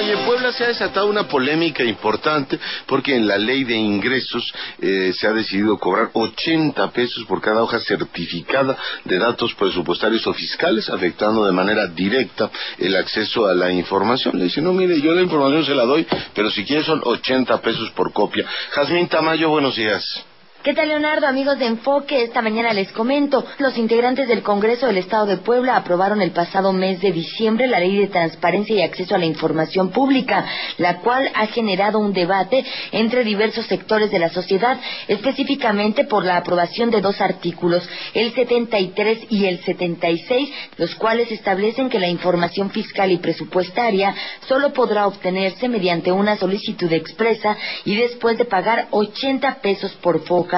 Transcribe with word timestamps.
En 0.00 0.24
Puebla 0.24 0.52
se 0.52 0.64
ha 0.64 0.68
desatado 0.68 1.06
una 1.06 1.28
polémica 1.28 1.84
importante 1.84 2.58
porque 2.86 3.14
en 3.14 3.28
la 3.28 3.36
ley 3.36 3.64
de 3.64 3.76
ingresos 3.76 4.52
eh, 4.80 5.12
se 5.14 5.26
ha 5.26 5.32
decidido 5.32 5.78
cobrar 5.78 6.10
80 6.14 6.90
pesos 6.92 7.24
por 7.26 7.42
cada 7.42 7.62
hoja 7.62 7.78
certificada 7.78 8.76
de 9.04 9.18
datos 9.18 9.54
presupuestarios 9.54 10.26
o 10.26 10.32
fiscales, 10.32 10.88
afectando 10.88 11.44
de 11.44 11.52
manera 11.52 11.86
directa 11.88 12.50
el 12.78 12.96
acceso 12.96 13.46
a 13.46 13.54
la 13.54 13.70
información. 13.70 14.38
Le 14.38 14.44
dice, 14.44 14.62
no, 14.62 14.72
mire, 14.72 14.98
yo 14.98 15.12
la 15.12 15.20
información 15.20 15.64
se 15.66 15.74
la 15.74 15.84
doy, 15.84 16.06
pero 16.34 16.50
si 16.50 16.64
quiere 16.64 16.84
son 16.84 17.02
80 17.04 17.60
pesos 17.60 17.90
por 17.90 18.14
copia. 18.14 18.46
Jazmín 18.70 19.08
Tamayo, 19.08 19.50
buenos 19.50 19.76
días. 19.76 20.24
¿Qué 20.62 20.74
tal, 20.74 20.90
Leonardo? 20.90 21.26
Amigos 21.26 21.58
de 21.58 21.66
Enfoque, 21.66 22.22
esta 22.22 22.40
mañana 22.40 22.72
les 22.72 22.92
comento. 22.92 23.44
Los 23.58 23.76
integrantes 23.76 24.28
del 24.28 24.44
Congreso 24.44 24.86
del 24.86 24.98
Estado 24.98 25.26
de 25.26 25.38
Puebla 25.38 25.74
aprobaron 25.74 26.22
el 26.22 26.30
pasado 26.30 26.72
mes 26.72 27.00
de 27.00 27.10
diciembre 27.10 27.66
la 27.66 27.80
Ley 27.80 27.96
de 27.96 28.06
Transparencia 28.06 28.76
y 28.76 28.82
Acceso 28.82 29.16
a 29.16 29.18
la 29.18 29.24
Información 29.24 29.90
Pública, 29.90 30.46
la 30.78 30.98
cual 30.98 31.28
ha 31.34 31.48
generado 31.48 31.98
un 31.98 32.12
debate 32.12 32.64
entre 32.92 33.24
diversos 33.24 33.66
sectores 33.66 34.12
de 34.12 34.20
la 34.20 34.28
sociedad, 34.28 34.78
específicamente 35.08 36.04
por 36.04 36.24
la 36.24 36.36
aprobación 36.36 36.92
de 36.92 37.00
dos 37.00 37.20
artículos, 37.20 37.82
el 38.14 38.32
73 38.32 39.18
y 39.30 39.46
el 39.46 39.64
76, 39.64 40.48
los 40.76 40.94
cuales 40.94 41.32
establecen 41.32 41.90
que 41.90 41.98
la 41.98 42.08
información 42.08 42.70
fiscal 42.70 43.10
y 43.10 43.16
presupuestaria 43.16 44.14
solo 44.46 44.72
podrá 44.72 45.08
obtenerse 45.08 45.68
mediante 45.68 46.12
una 46.12 46.36
solicitud 46.36 46.92
expresa 46.92 47.56
y 47.84 47.96
después 47.96 48.38
de 48.38 48.44
pagar 48.44 48.86
80 48.92 49.56
pesos 49.60 49.90
por 50.00 50.24
foca 50.24 50.51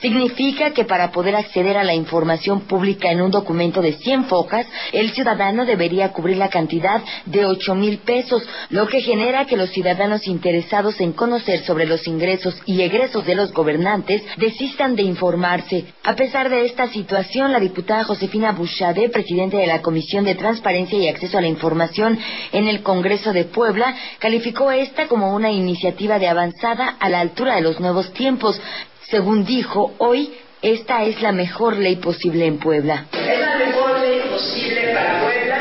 significa 0.00 0.72
que 0.72 0.84
para 0.84 1.10
poder 1.10 1.36
acceder 1.36 1.76
a 1.76 1.84
la 1.84 1.94
información 1.94 2.62
pública 2.62 3.10
en 3.10 3.20
un 3.20 3.30
documento 3.30 3.80
de 3.80 3.92
100 3.94 4.24
focas, 4.24 4.66
el 4.92 5.12
ciudadano 5.12 5.64
debería 5.64 6.12
cubrir 6.12 6.36
la 6.36 6.48
cantidad 6.48 7.02
de 7.26 7.44
8 7.44 7.74
mil 7.74 7.98
pesos, 7.98 8.42
lo 8.70 8.86
que 8.86 9.00
genera 9.00 9.46
que 9.46 9.56
los 9.56 9.70
ciudadanos 9.70 10.26
interesados 10.26 11.00
en 11.00 11.12
conocer 11.12 11.64
sobre 11.64 11.86
los 11.86 12.06
ingresos 12.06 12.56
y 12.66 12.82
egresos 12.82 13.24
de 13.24 13.34
los 13.34 13.52
gobernantes 13.52 14.22
desistan 14.36 14.96
de 14.96 15.02
informarse. 15.02 15.84
A 16.02 16.14
pesar 16.14 16.50
de 16.50 16.66
esta 16.66 16.88
situación, 16.88 17.52
la 17.52 17.60
diputada 17.60 18.04
Josefina 18.04 18.52
Bouchade, 18.52 19.08
presidente 19.08 19.56
de 19.56 19.66
la 19.66 19.82
Comisión 19.82 20.24
de 20.24 20.34
Transparencia 20.34 20.98
y 20.98 21.08
Acceso 21.08 21.38
a 21.38 21.40
la 21.40 21.48
Información 21.48 22.18
en 22.52 22.68
el 22.68 22.82
Congreso 22.82 23.32
de 23.32 23.44
Puebla, 23.44 23.94
calificó 24.18 24.70
esta 24.70 25.06
como 25.08 25.34
una 25.34 25.50
iniciativa 25.50 26.18
de 26.18 26.28
avanzada 26.28 26.96
a 26.98 27.08
la 27.08 27.20
altura 27.20 27.56
de 27.56 27.62
los 27.62 27.80
nuevos 27.80 28.12
tiempos, 28.12 28.60
según 29.10 29.44
dijo, 29.44 29.94
hoy 29.98 30.34
esta 30.62 31.04
es 31.04 31.20
la 31.20 31.32
mejor 31.32 31.76
ley 31.76 31.96
posible 31.96 32.46
en 32.46 32.58
Puebla. 32.58 33.06
Es 33.12 33.38
la 33.38 33.56
mejor 33.56 33.98
ley 34.00 34.20
posible 34.30 34.94
para 34.94 35.20
Puebla. 35.20 35.56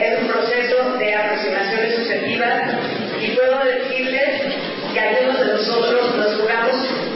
Es 0.00 0.22
un 0.22 0.28
proceso 0.28 0.98
de 0.98 1.14
aproximaciones 1.14 1.94
sucesivas 1.94 2.74
y 3.22 3.30
puedo 3.36 3.64
decirles 3.64 4.54
que 4.92 5.00
algunos 5.00 5.38
de 5.38 5.52
nosotros 5.52 6.16
nos 6.16 6.40
jugamos 6.40 6.74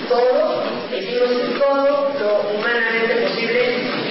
todo, 0.09 0.65
hicimos 0.97 1.59
todo 1.59 2.13
lo 2.21 2.57
humanamente 2.57 3.15
posible 3.17 3.61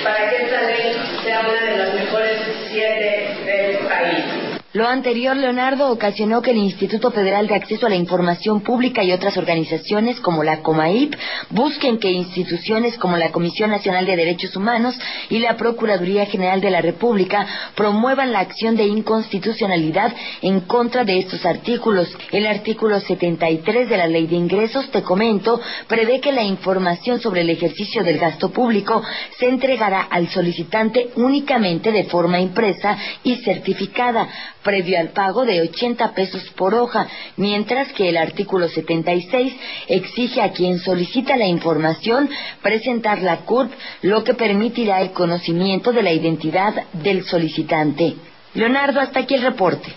para 0.03 0.29
que 0.29 0.43
esta 0.43 0.61
ley 0.63 0.97
sea 1.23 1.47
una 1.47 1.63
de 1.63 1.77
las 1.77 1.93
mejores 1.93 2.41
siete 2.69 3.37
del 3.45 3.77
país. 3.87 4.56
Lo 4.73 4.85
anterior, 4.85 5.37
Leonardo, 5.37 5.89
ocasionó 5.89 6.41
que 6.41 6.51
el 6.51 6.57
Instituto 6.57 7.09
Federal 7.11 7.47
de 7.47 7.55
Acceso 7.55 7.85
a 7.85 7.89
la 7.89 7.95
Información 7.95 8.59
Pública 8.59 9.01
y 9.01 9.13
otras 9.13 9.37
organizaciones 9.37 10.19
como 10.19 10.43
la 10.43 10.61
COMAIP 10.61 11.15
busquen 11.51 11.99
que 11.99 12.11
instituciones 12.11 12.97
como 12.97 13.15
la 13.15 13.31
Comisión 13.31 13.71
Nacional 13.71 14.05
de 14.05 14.17
Derechos 14.17 14.53
Humanos 14.57 14.99
y 15.29 15.39
la 15.39 15.55
Procuraduría 15.55 16.25
General 16.25 16.59
de 16.59 16.69
la 16.69 16.81
República 16.81 17.47
promuevan 17.75 18.33
la 18.33 18.41
acción 18.41 18.75
de 18.75 18.83
inconstitucionalidad 18.83 20.13
en 20.41 20.59
contra 20.59 21.05
de 21.05 21.19
estos 21.19 21.45
artículos. 21.45 22.13
El 22.33 22.45
artículo 22.45 22.99
73 22.99 23.87
de 23.87 23.97
la 23.97 24.07
Ley 24.07 24.27
de 24.27 24.35
Ingresos, 24.35 24.91
te 24.91 25.01
comento, 25.01 25.61
prevé 25.87 26.19
que 26.19 26.33
la 26.33 26.43
información 26.43 27.21
sobre 27.21 27.39
el 27.39 27.49
ejercicio 27.51 28.03
del 28.03 28.19
gasto 28.19 28.49
público 28.49 29.01
se 29.39 29.47
entregará 29.47 30.01
al 30.01 30.27
solicitante 30.27 31.11
únicamente 31.15 31.93
de 31.93 32.03
forma 32.03 32.41
impresa 32.41 32.97
y 33.23 33.37
certificada 33.37 34.27
previo 34.67 34.99
al 34.99 35.11
pago 35.11 35.45
de 35.45 35.61
80 35.61 36.13
pesos 36.13 36.43
por 36.57 36.75
hoja, 36.75 37.07
mientras 37.37 37.93
que 37.93 38.09
el 38.09 38.17
artículo 38.17 38.67
76 38.67 39.53
exige 39.87 40.41
a 40.41 40.51
quien 40.51 40.79
solicita 40.79 41.37
la 41.37 41.47
información 41.47 42.29
presentar 42.61 43.21
la 43.21 43.37
CURP, 43.45 43.71
lo 44.01 44.25
que 44.25 44.33
permitirá 44.33 44.99
el 44.99 45.11
conocimiento 45.11 45.93
de 45.93 46.03
la 46.03 46.11
identidad 46.11 46.73
del 46.91 47.23
solicitante. 47.23 48.15
Leonardo, 48.55 48.99
hasta 48.99 49.21
aquí 49.21 49.35
el 49.35 49.43
reporte. 49.43 49.87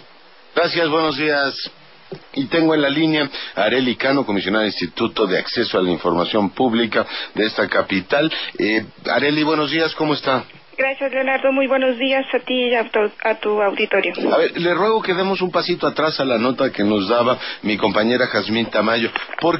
Gracias, 0.54 0.88
buenos 0.88 1.16
días. 1.16 1.52
Y 2.34 2.44
tengo 2.44 2.72
en 2.72 2.82
la 2.82 2.91
línea 2.91 3.28
a 3.56 3.64
Areli 3.64 3.97
Cano, 3.97 4.25
comisionada 4.25 4.62
del 4.62 4.72
Instituto 4.72 5.26
de 5.26 5.37
Acceso 5.37 5.78
a 5.78 5.82
la 5.82 5.91
Información 5.91 6.50
Pública 6.50 7.04
de 7.34 7.44
esta 7.44 7.66
capital. 7.66 8.32
Eh, 8.56 8.84
Areli, 9.10 9.42
buenos 9.42 9.72
días, 9.72 9.92
¿cómo 9.97 10.14
está? 10.14 10.44
Gracias, 10.90 11.12
Leonardo. 11.12 11.52
Muy 11.52 11.68
buenos 11.68 11.98
días 11.98 12.26
a 12.34 12.40
ti 12.40 12.52
y 12.52 12.74
a 12.74 12.90
tu, 13.38 13.62
auditorio. 13.62 14.12
A 14.34 14.38
ver, 14.38 14.60
le 14.60 14.74
ruego 14.74 15.00
que 15.00 15.14
demos 15.14 15.40
un 15.40 15.52
pasito 15.52 15.86
atrás 15.86 16.18
a 16.18 16.24
la 16.24 16.36
nota 16.36 16.72
que 16.72 16.82
nos 16.82 17.08
daba 17.08 17.38
mi 17.62 17.76
compañera 17.76 18.26
Jazmín 18.26 18.66
Tamayo. 18.66 19.08
¿Por 19.40 19.56